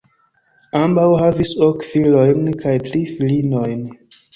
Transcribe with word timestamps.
Ambaŭ 0.79 1.03
havis 1.25 1.53
ok 1.67 1.87
filojn 1.93 2.51
kaj 2.67 2.77
tri 2.91 3.07
filinojn. 3.15 3.91